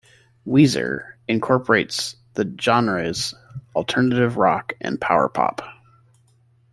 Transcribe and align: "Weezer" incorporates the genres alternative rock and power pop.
"Weezer" 0.47 1.13
incorporates 1.27 2.15
the 2.33 2.51
genres 2.59 3.35
alternative 3.75 4.35
rock 4.35 4.73
and 4.81 4.99
power 4.99 5.29
pop. 5.29 5.61